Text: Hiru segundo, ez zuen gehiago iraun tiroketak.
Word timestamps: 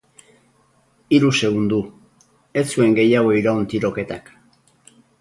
Hiru 1.17 1.29
segundo, 1.41 1.79
ez 2.63 2.65
zuen 2.73 2.99
gehiago 3.01 3.39
iraun 3.45 3.65
tiroketak. 3.75 4.37